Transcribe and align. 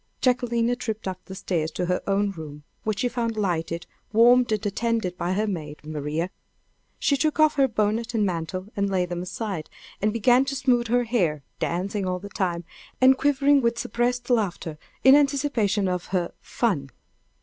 Jacquelina 0.19 0.75
tripped 0.75 1.07
up 1.07 1.23
the 1.25 1.35
stairs 1.35 1.69
to 1.69 1.85
her 1.85 2.01
own 2.07 2.31
room, 2.31 2.63
which 2.83 3.01
she 3.01 3.07
found 3.07 3.37
lighted, 3.37 3.85
warmed, 4.11 4.51
and 4.51 4.65
attended 4.65 5.15
by 5.15 5.33
her 5.33 5.45
maid, 5.45 5.85
Maria. 5.85 6.31
She 6.97 7.15
took 7.15 7.39
off 7.39 7.53
her 7.53 7.67
bonnet 7.67 8.15
and 8.15 8.25
mantle, 8.25 8.69
and 8.75 8.89
laid 8.89 9.09
them 9.09 9.21
aside, 9.21 9.69
and 10.01 10.11
began 10.11 10.43
to 10.45 10.55
smooth 10.55 10.87
her 10.87 11.03
hair, 11.03 11.43
dancing 11.59 12.07
all 12.07 12.17
the 12.17 12.29
time, 12.29 12.63
and 12.99 13.15
quivering 13.15 13.61
with 13.61 13.77
suppressed 13.77 14.31
laughter 14.31 14.79
in 15.03 15.13
anticipation 15.15 15.87
of 15.87 16.05
her 16.05 16.33
"fun." 16.41 16.89